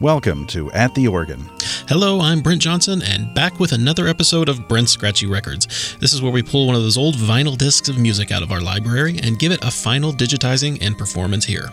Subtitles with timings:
[0.00, 1.44] Welcome to At the Organ.
[1.86, 5.94] Hello, I'm Brent Johnson, and back with another episode of Brent's Scratchy Records.
[6.00, 8.50] This is where we pull one of those old vinyl discs of music out of
[8.50, 11.68] our library and give it a final digitizing and performance here.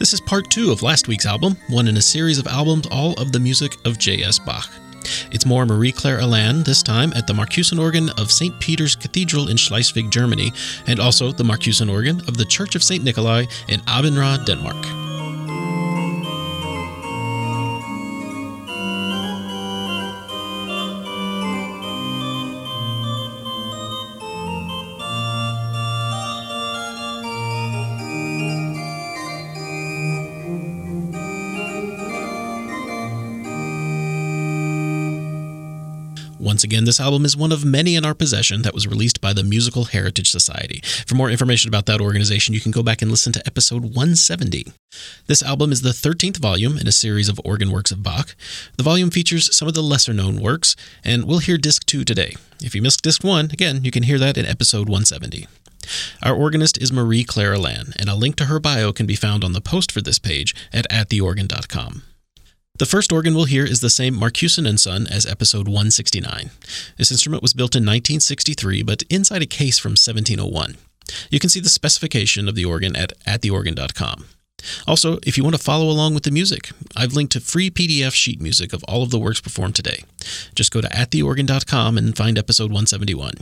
[0.00, 3.12] This is part two of last week's album, one in a series of albums, all
[3.12, 4.40] of the music of J.S.
[4.40, 4.68] Bach.
[5.30, 8.58] It's more Marie Claire Alain, this time at the Marcussen organ of St.
[8.58, 10.50] Peter's Cathedral in Schleswig, Germany,
[10.88, 13.04] and also the Marcussen organ of the Church of St.
[13.04, 15.07] Nikolai in Aabenraa, Denmark.
[36.68, 39.42] Again, this album is one of many in our possession that was released by the
[39.42, 40.82] Musical Heritage Society.
[41.06, 44.66] For more information about that organization, you can go back and listen to episode 170.
[45.28, 48.36] This album is the 13th volume in a series of organ works of Bach.
[48.76, 52.34] The volume features some of the lesser known works, and we'll hear disc 2 today.
[52.62, 55.46] If you missed disc 1, again, you can hear that in episode 170.
[56.22, 59.42] Our organist is Marie Claire Alain, and a link to her bio can be found
[59.42, 62.02] on the post for this page at attheorgan.com.
[62.78, 66.50] The first organ we'll hear is the same Marcussen and Son as episode 169.
[66.96, 70.76] This instrument was built in 1963, but inside a case from 1701.
[71.28, 74.26] You can see the specification of the organ at attheorgan.com.
[74.86, 78.14] Also, if you want to follow along with the music, I've linked to free PDF
[78.14, 80.04] sheet music of all of the works performed today.
[80.54, 83.34] Just go to attheorgan.com and find episode 171.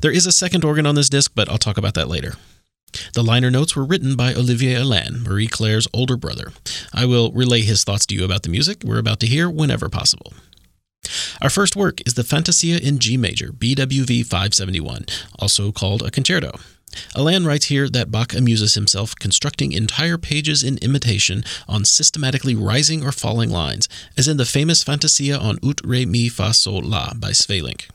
[0.00, 2.34] There is a second organ on this disc, but I'll talk about that later.
[3.14, 6.52] The liner notes were written by Olivier Alain, Marie Claire's older brother.
[6.92, 9.88] I will relay his thoughts to you about the music we're about to hear whenever
[9.88, 10.32] possible.
[11.42, 15.06] Our first work is the Fantasia in G major, BWV 571,
[15.38, 16.52] also called a concerto.
[17.14, 23.04] Alain writes here that Bach amuses himself constructing entire pages in imitation on systematically rising
[23.04, 27.12] or falling lines, as in the famous Fantasia on Ut, Re, Mi, Fa, Sol, La
[27.14, 27.88] by Sweelinck.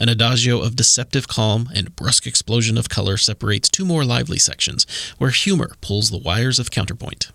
[0.00, 4.86] An adagio of deceptive calm and brusque explosion of color separates two more lively sections,
[5.18, 7.30] where humor pulls the wires of counterpoint.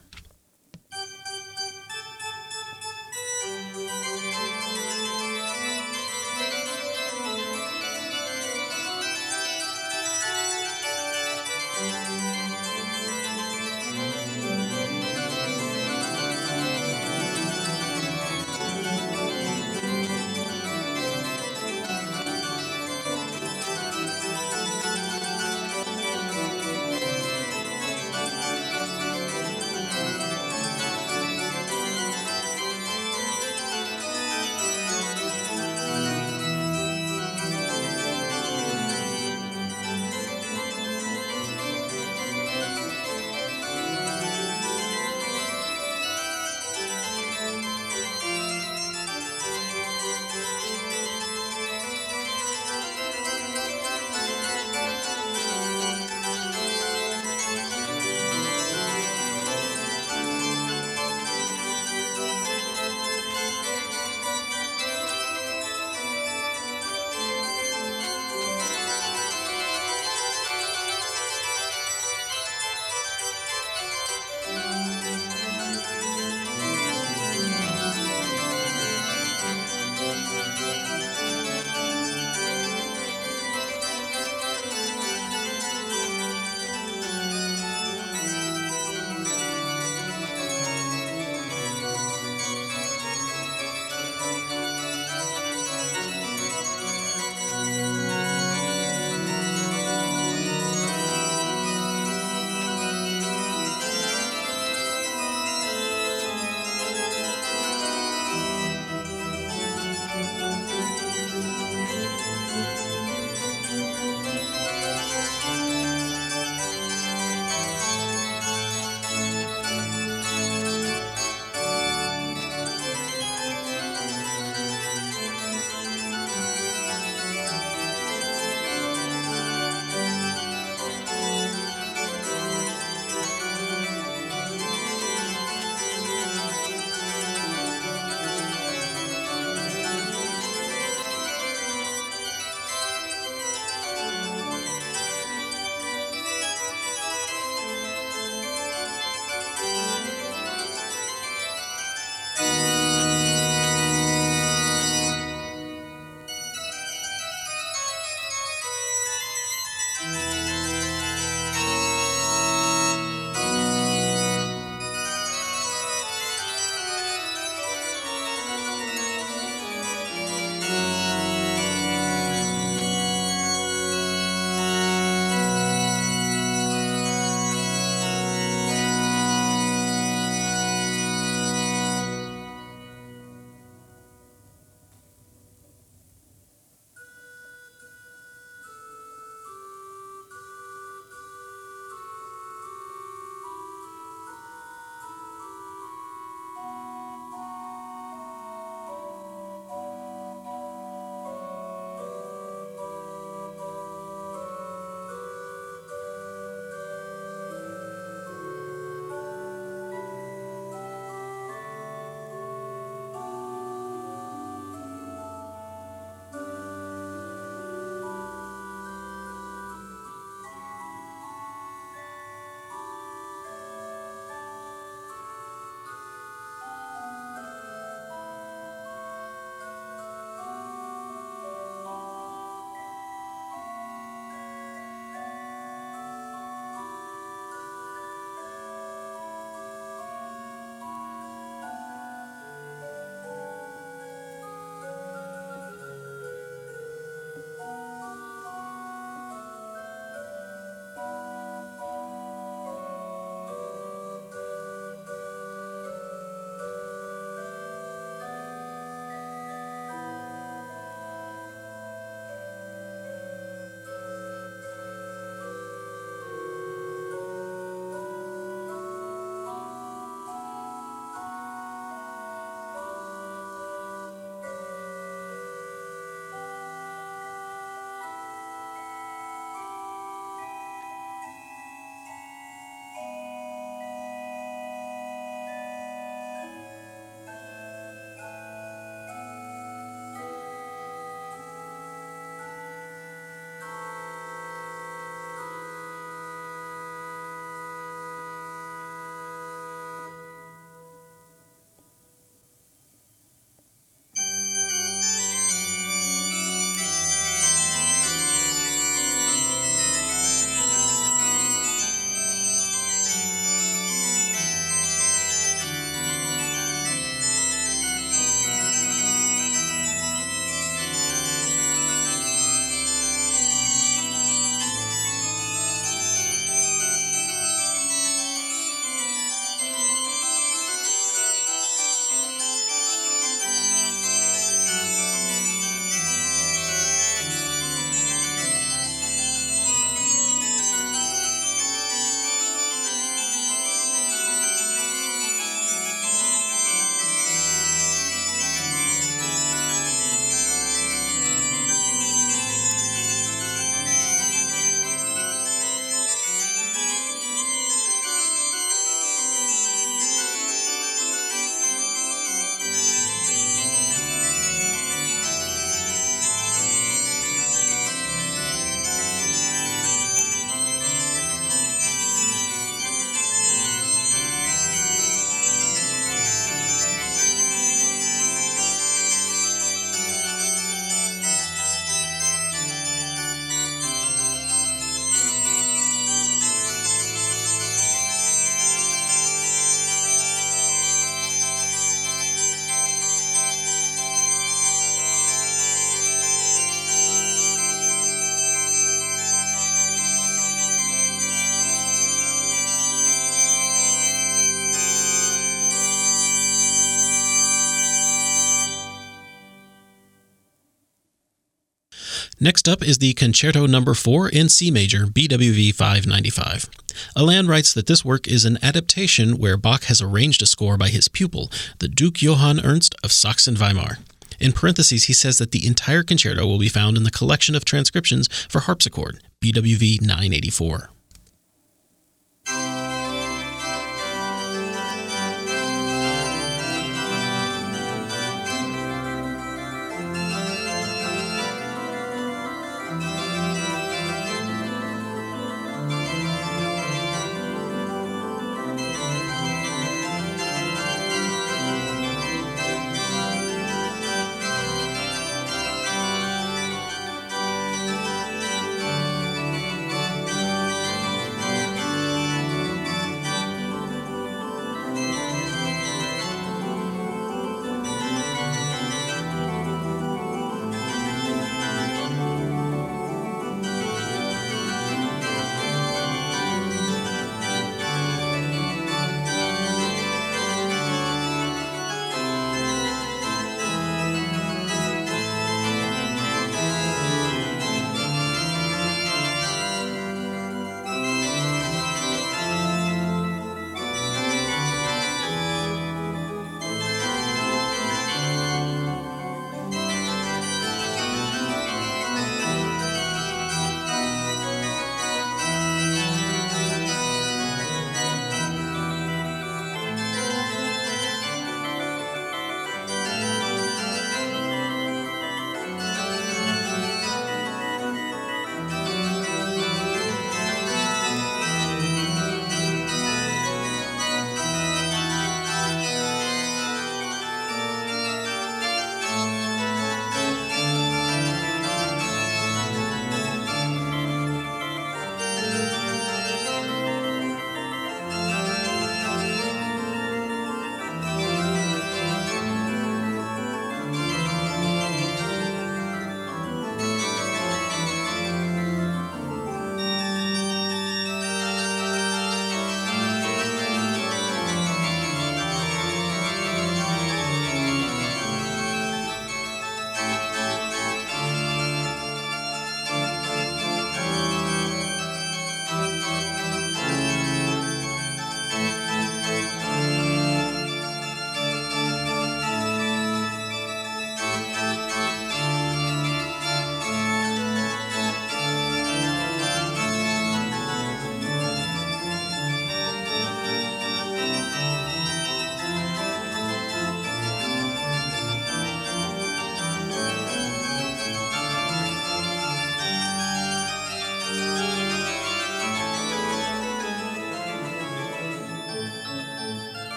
[412.43, 416.69] Next up is the Concerto Number 4 in C major, BWV 595.
[417.15, 420.89] Alain writes that this work is an adaptation where Bach has arranged a score by
[420.89, 423.99] his pupil, the Duke Johann Ernst of Sachsen Weimar.
[424.41, 427.63] In parentheses, he says that the entire concerto will be found in the collection of
[427.63, 430.89] transcriptions for harpsichord, BWV 984.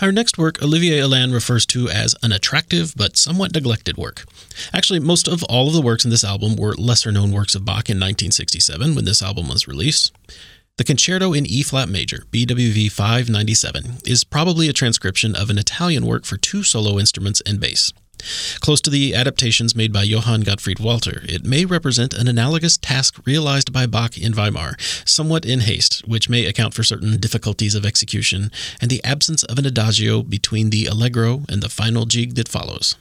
[0.00, 4.24] Our next work, Olivier Alain refers to as an attractive but somewhat neglected work.
[4.74, 7.64] Actually, most of all of the works in this album were lesser known works of
[7.64, 10.12] Bach in 1967 when this album was released.
[10.76, 16.04] The Concerto in E flat major, BWV 597, is probably a transcription of an Italian
[16.04, 17.90] work for two solo instruments and bass.
[18.60, 23.20] Close to the adaptations made by Johann Gottfried Walther, it may represent an analogous task
[23.26, 27.86] realized by Bach in Weimar, somewhat in haste, which may account for certain difficulties of
[27.86, 32.48] execution and the absence of an adagio between the allegro and the final jig that
[32.48, 32.96] follows.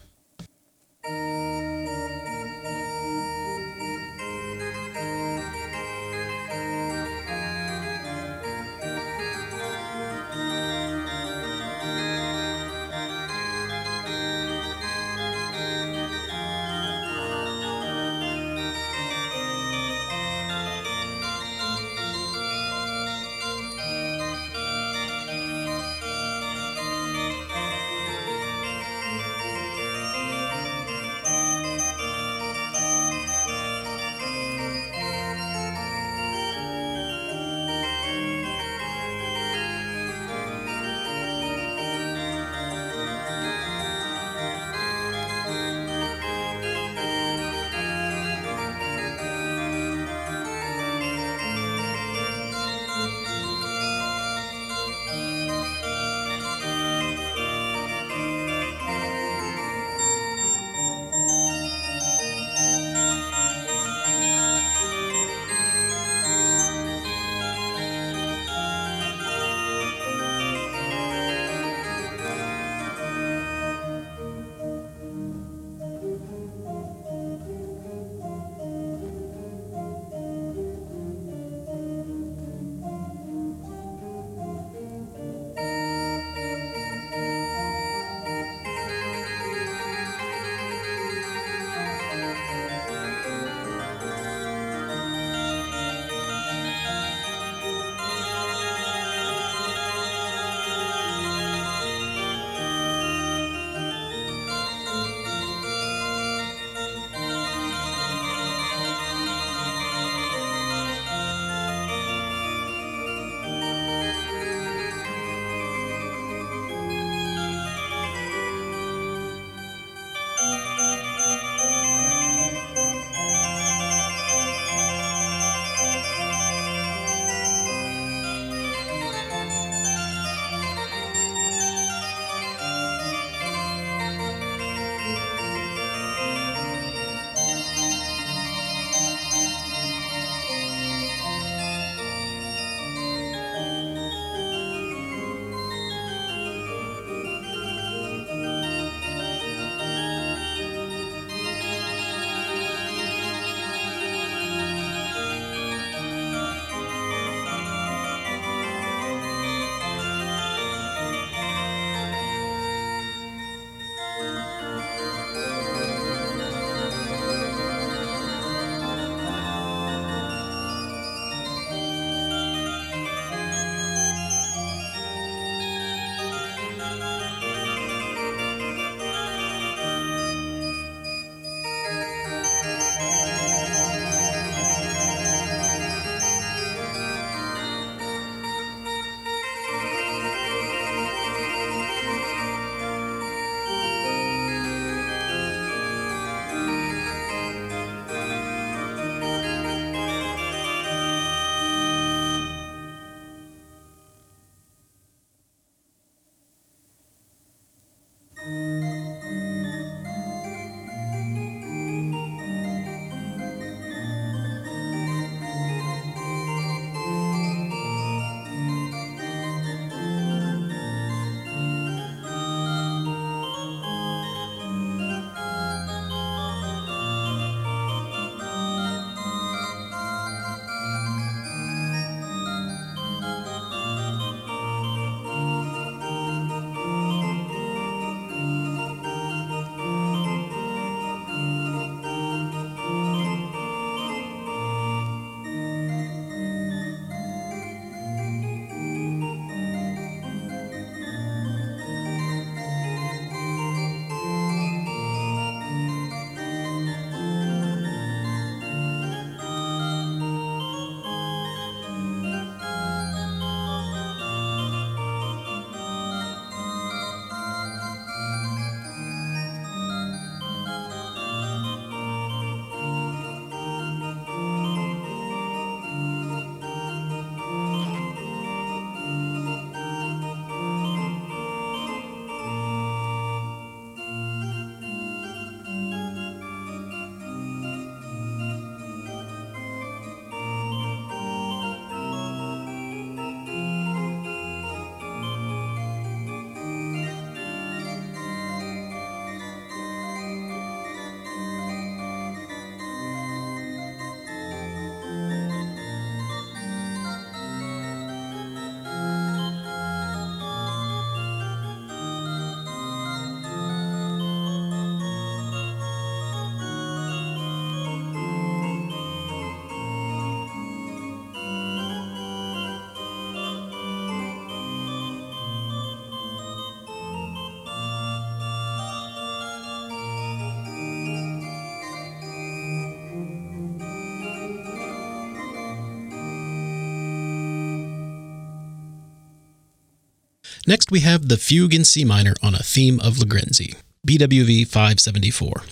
[340.67, 343.75] Next, we have the Fugue in C minor on a theme of Legrenzi.
[344.05, 345.63] BWV 574.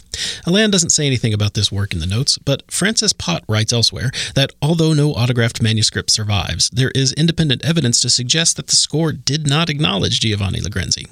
[0.45, 4.11] Alain doesn't say anything about this work in the notes, but Francis Pott writes elsewhere
[4.35, 9.11] that although no autographed manuscript survives, there is independent evidence to suggest that the score
[9.11, 11.07] did not acknowledge Giovanni Legrenzi.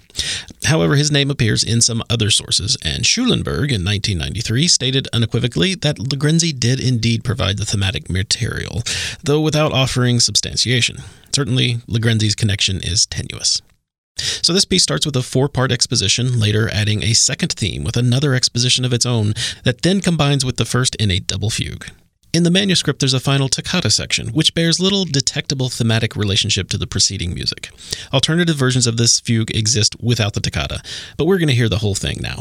[0.66, 5.98] However, his name appears in some other sources, and Schulenberg in 1993 stated unequivocally that
[5.98, 8.82] Legrenzi did indeed provide the thematic material,
[9.24, 10.98] though without offering substantiation.
[11.34, 13.62] Certainly, Legrenzi's connection is tenuous.
[14.42, 18.34] So this piece starts with a four-part exposition, later adding a second theme with another
[18.34, 21.88] exposition of its own that then combines with the first in a double fugue.
[22.34, 26.78] In the manuscript, there's a final toccata section, which bears little detectable thematic relationship to
[26.78, 27.72] the preceding music.
[28.14, 30.82] Alternative versions of this fugue exist without the toccata,
[31.18, 32.40] but we're going to hear the whole thing now.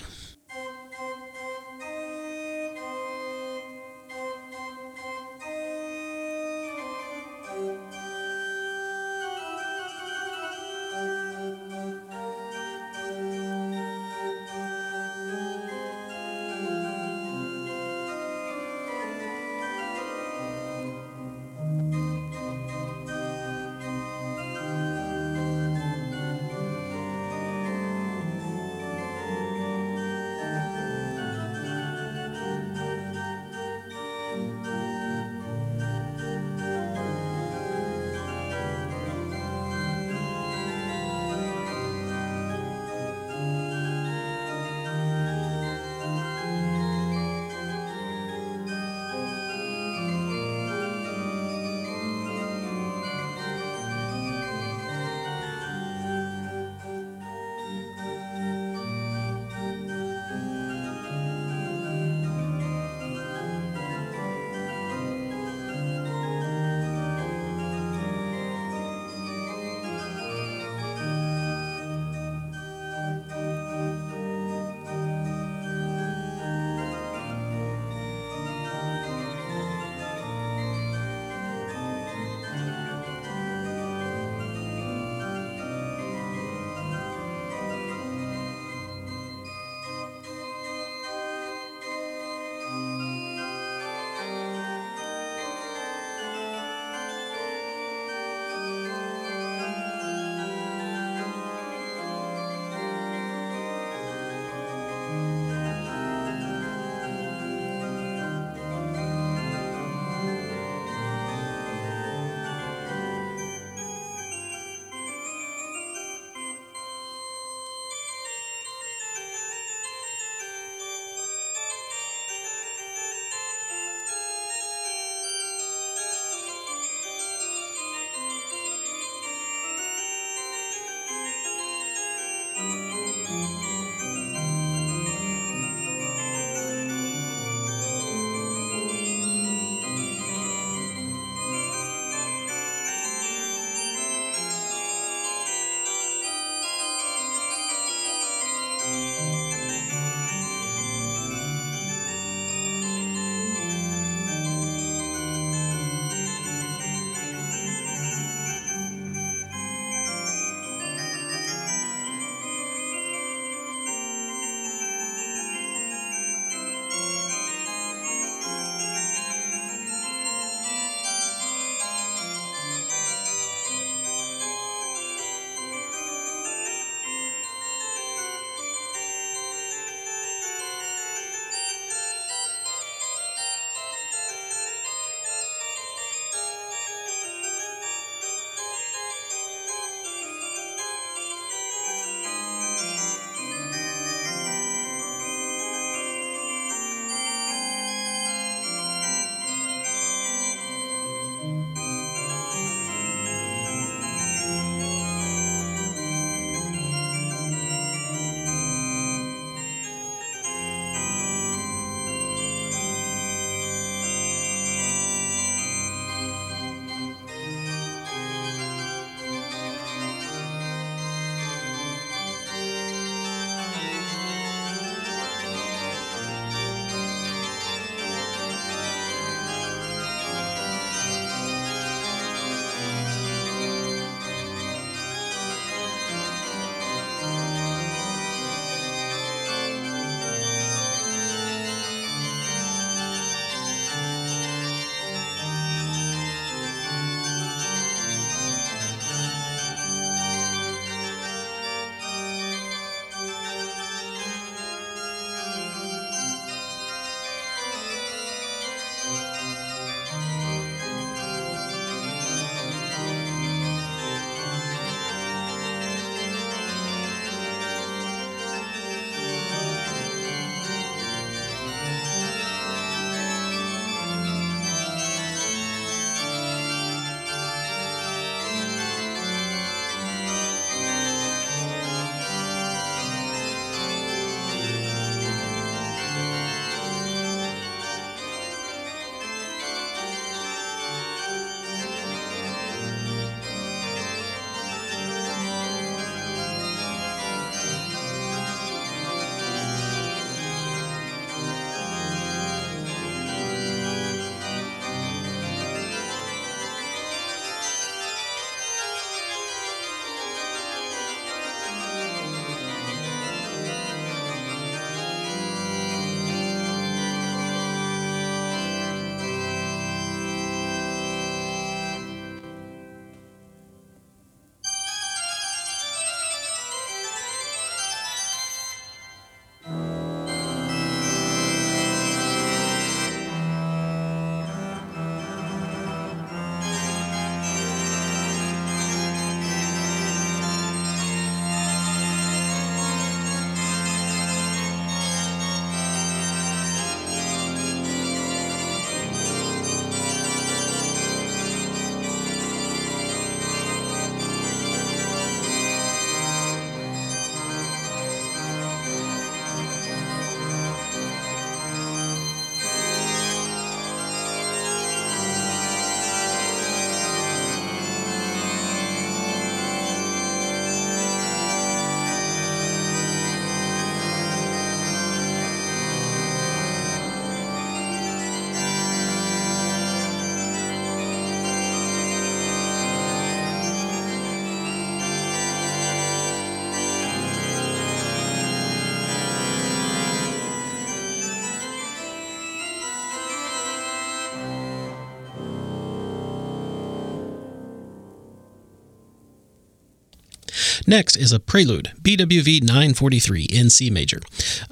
[400.90, 404.18] Next is a prelude, BWV 943 in C major.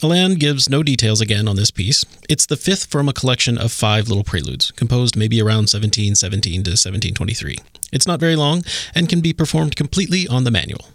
[0.02, 2.04] Alain gives no details again on this piece.
[2.28, 6.70] It's the fifth from a collection of five little preludes, composed maybe around 1717 to
[6.70, 7.58] 1723.
[7.92, 8.64] It's not very long
[8.96, 10.88] and can be performed completely on the manual.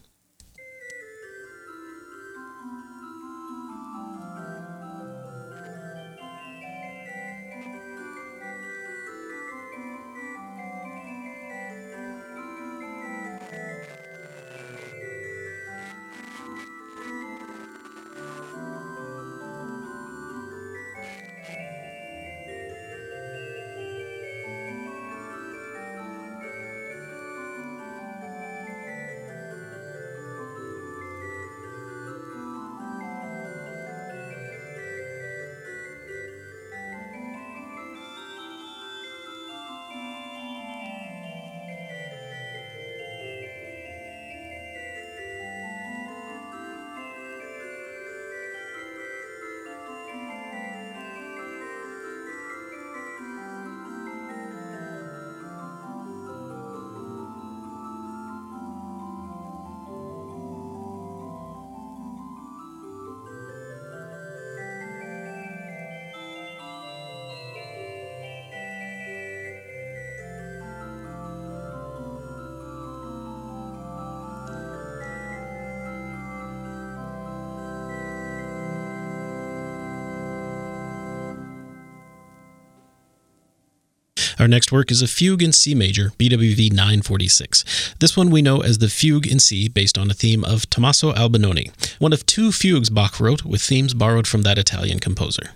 [84.44, 87.94] Our next work is a fugue in C major, BWV 946.
[88.02, 91.14] This one we know as the Fugue in C, based on a theme of Tommaso
[91.14, 95.52] Albinoni, one of two fugues Bach wrote with themes borrowed from that Italian composer.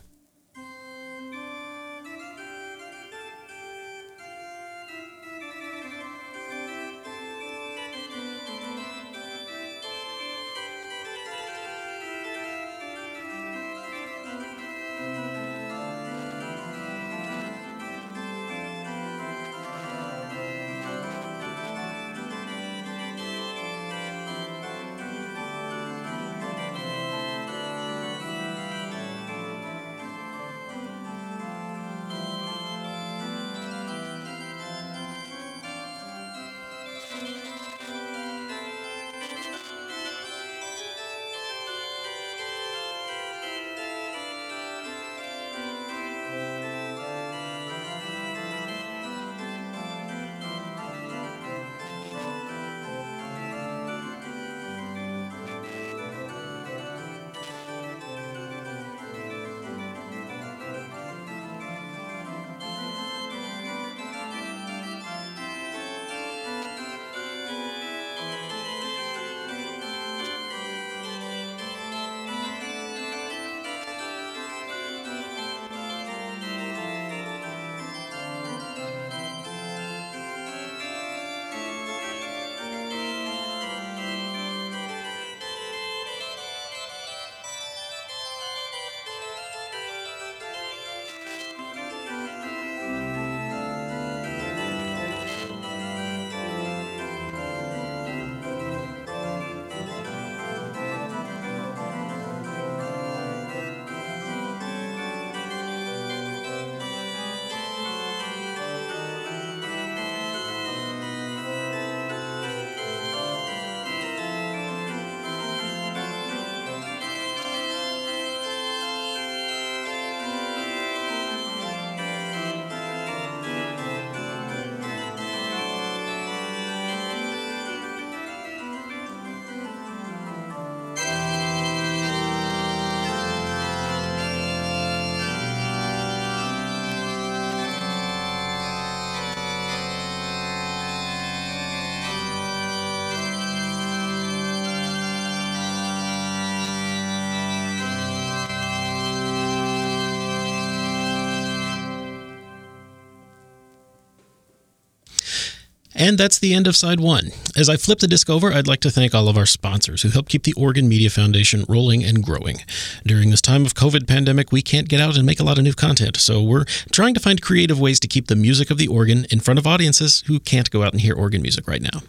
[156.08, 157.32] And that's the end of side one.
[157.58, 160.10] As I flip the disc over, I'd like to thank all of our sponsors who
[160.10, 162.60] help keep the Organ Media Foundation rolling and growing.
[163.06, 165.66] During this time of COVID pandemic, we can't get out and make a lot of
[165.66, 168.88] new content, so we're trying to find creative ways to keep the music of the
[168.88, 172.04] organ in front of audiences who can't go out and hear organ music right now.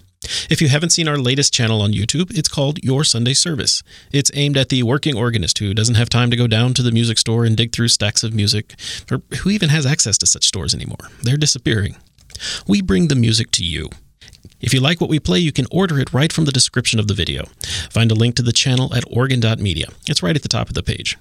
[0.48, 3.82] If you haven't seen our latest channel on YouTube, it's called Your Sunday Service.
[4.12, 6.92] It's aimed at the working organist who doesn't have time to go down to the
[6.92, 8.76] music store and dig through stacks of music,
[9.10, 11.10] or who even has access to such stores anymore.
[11.24, 11.96] They're disappearing.
[12.66, 13.90] We bring the music to you.
[14.60, 17.06] If you like what we play, you can order it right from the description of
[17.06, 17.44] the video.
[17.90, 19.86] Find a link to the channel at organ.media.
[20.08, 21.16] It's right at the top of the page.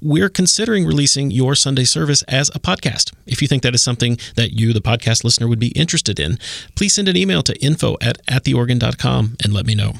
[0.00, 3.12] We're considering releasing your Sunday service as a podcast.
[3.26, 6.38] If you think that is something that you, the podcast listener, would be interested in,
[6.76, 9.94] please send an email to info at attheorgan.com and let me know.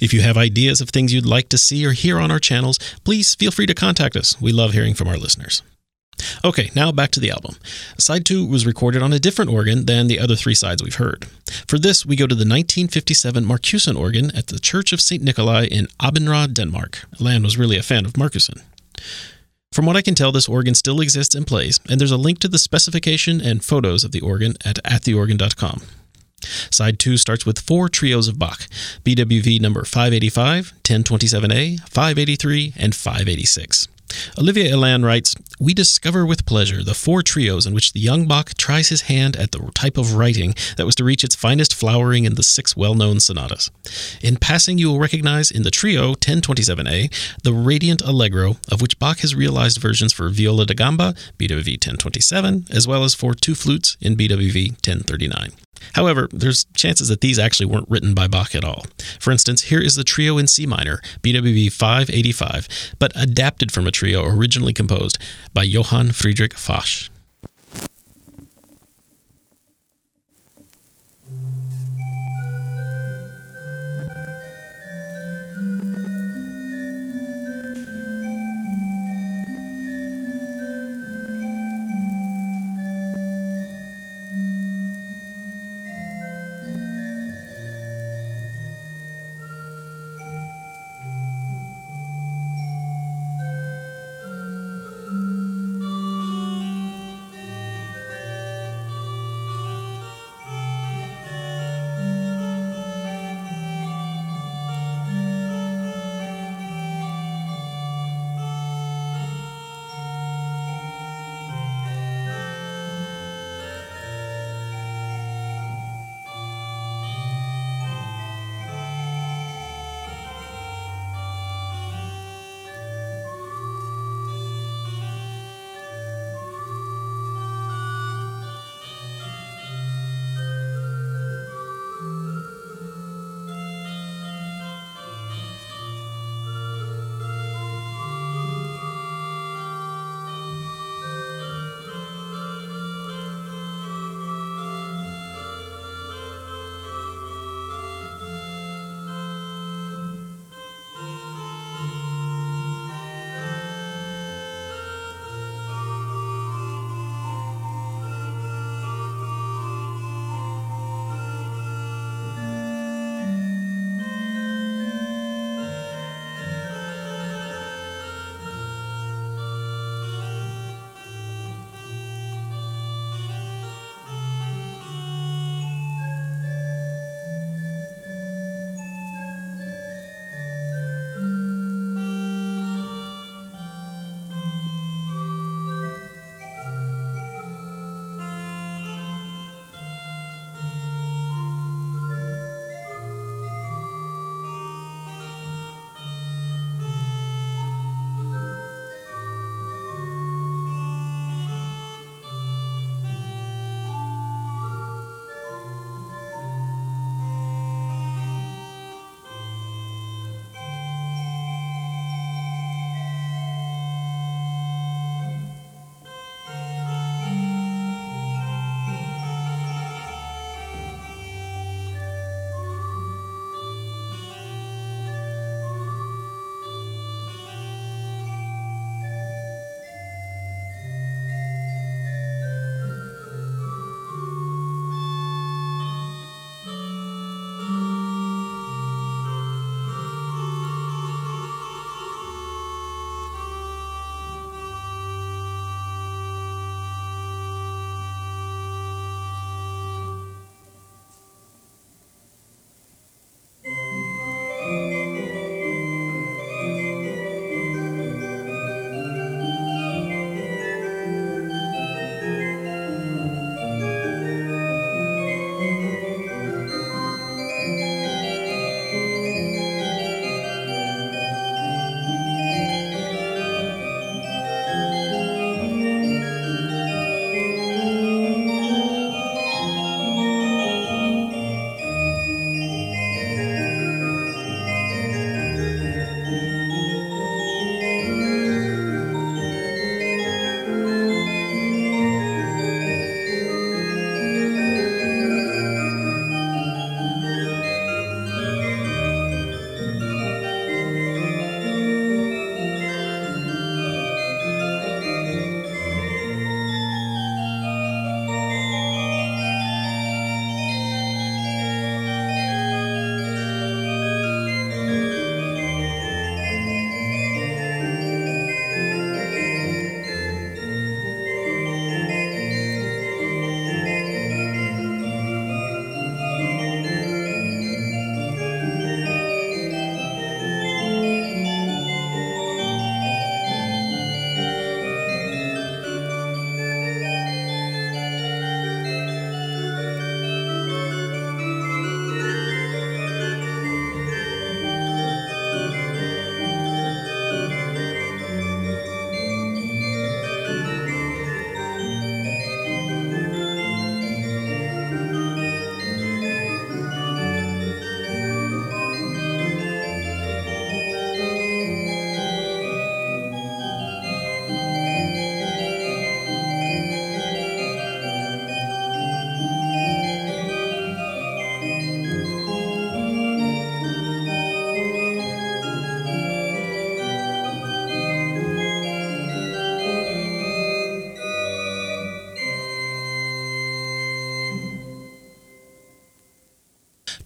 [0.00, 2.78] If you have ideas of things you'd like to see or hear on our channels,
[3.04, 4.40] please feel free to contact us.
[4.40, 5.62] We love hearing from our listeners.
[6.44, 7.56] Okay, now back to the album.
[7.98, 11.26] Side 2 was recorded on a different organ than the other three sides we've heard.
[11.66, 15.22] For this, we go to the 1957 Marcussen organ at the Church of St.
[15.22, 17.06] Nikolai in Aabenraa, Denmark.
[17.20, 18.62] Alain was really a fan of Marcussen.
[19.72, 22.40] From what I can tell, this organ still exists and plays, and there's a link
[22.40, 25.80] to the specification and photos of the organ at attheorgan.com.
[26.70, 28.66] Side 2 starts with four trios of Bach
[29.04, 33.88] BWV number 585, 1027A, 583, and 586.
[34.38, 38.54] Olivier Alain writes We discover with pleasure the four trios in which the young Bach
[38.54, 42.24] tries his hand at the type of writing that was to reach its finest flowering
[42.24, 43.70] in the six well known sonatas.
[44.20, 49.18] In passing, you will recognize in the trio 1027A the radiant allegro, of which Bach
[49.18, 53.96] has realized versions for viola da gamba, BWV 1027, as well as for two flutes
[54.00, 55.52] in BWV 1039.
[55.94, 58.84] However, there's chances that these actually weren't written by Bach at all.
[59.18, 63.90] For instance, here is the trio in C minor, BWV 585, but adapted from a
[63.90, 65.18] trio originally composed
[65.52, 67.08] by Johann Friedrich Fasch.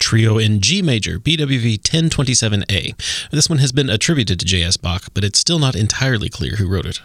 [0.06, 3.30] Trio in G major, BWV 1027A.
[3.32, 4.76] This one has been attributed to J.S.
[4.76, 7.00] Bach, but it's still not entirely clear who wrote it.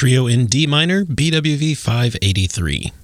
[0.00, 2.99] Trio in D minor, BWV 583.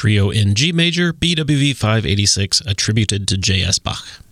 [0.00, 3.78] Trio in G major, BWV 586, attributed to J.S.
[3.78, 4.22] Bach.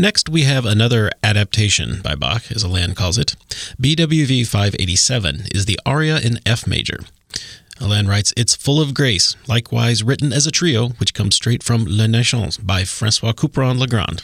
[0.00, 3.34] Next, we have another adaptation by Bach, as Alain calls it.
[3.82, 7.00] BWV 587 is the aria in F major.
[7.80, 11.84] Alain writes, It's full of grace, likewise written as a trio, which comes straight from
[11.84, 14.22] Les Nations by Francois Couperin Legrand.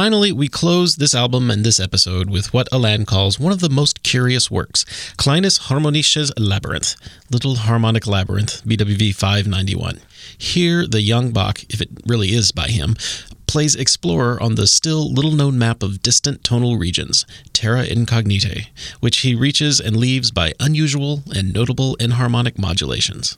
[0.00, 3.68] Finally, we close this album and this episode with what Alain calls one of the
[3.68, 4.86] most curious works
[5.18, 6.94] Kleines Harmonisches Labyrinth,
[7.30, 10.00] Little Harmonic Labyrinth, BWV 591.
[10.38, 12.96] Here, the young Bach, if it really is by him,
[13.46, 18.68] plays explorer on the still little known map of distant tonal regions, Terra Incognitae,
[19.00, 23.36] which he reaches and leaves by unusual and notable enharmonic modulations.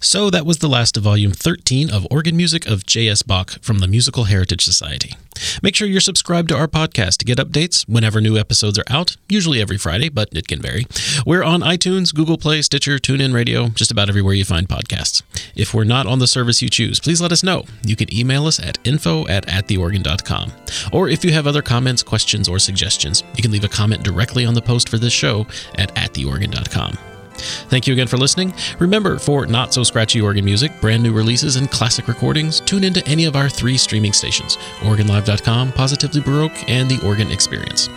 [0.00, 3.22] So that was the last of volume 13 of Organ Music of J.S.
[3.22, 5.14] Bach from the Musical Heritage Society.
[5.62, 9.16] Make sure you're subscribed to our podcast to get updates whenever new episodes are out,
[9.28, 10.86] usually every Friday, but it can vary.
[11.26, 15.22] We're on iTunes, Google Play, Stitcher, TuneIn Radio, just about everywhere you find podcasts.
[15.54, 17.64] If we're not on the service you choose, please let us know.
[17.84, 20.52] You can email us at info at attheorgan.com.
[20.92, 24.44] Or if you have other comments, questions, or suggestions, you can leave a comment directly
[24.44, 25.46] on the post for this show
[25.76, 26.98] at attheorgan.com.
[27.38, 28.54] Thank you again for listening.
[28.78, 33.06] Remember, for not so scratchy organ music, brand new releases, and classic recordings, tune into
[33.06, 37.88] any of our three streaming stations OrganLive.com, Positively Baroque, and The Organ Experience.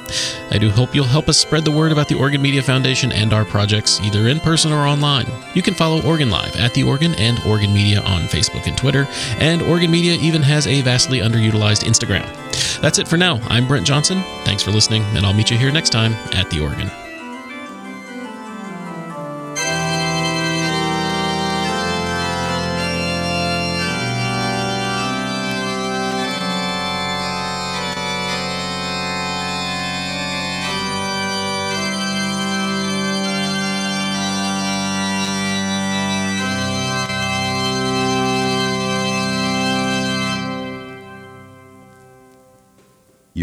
[0.51, 3.33] I do hope you'll help us spread the word about the Organ Media Foundation and
[3.33, 5.27] our projects, either in person or online.
[5.53, 9.07] You can follow Organ Live at The Organ and Organ Media on Facebook and Twitter,
[9.39, 12.27] and Organ Media even has a vastly underutilized Instagram.
[12.81, 13.39] That's it for now.
[13.47, 14.21] I'm Brent Johnson.
[14.43, 17.11] Thanks for listening, and I'll meet you here next time at The Organ.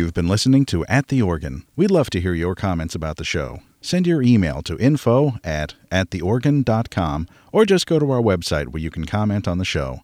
[0.08, 1.66] You've been listening to At the Organ.
[1.76, 3.60] We'd love to hear your comments about the show.
[3.82, 8.90] Send your email to info at attheorgan.com or just go to our website where you
[8.90, 10.00] can comment on the show.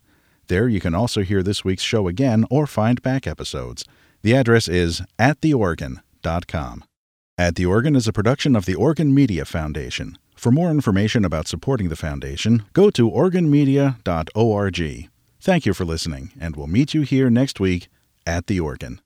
[0.48, 3.86] There you can also hear this week's show again or find back episodes.
[4.20, 6.84] The address is attheorgan.com.
[7.38, 10.18] At the Organ is a production of the Organ Media Foundation.
[10.36, 15.08] For more information about supporting the foundation, go to organmedia.org.
[15.40, 17.88] Thank you for listening, and we'll meet you here next week
[18.26, 19.00] at the Organ.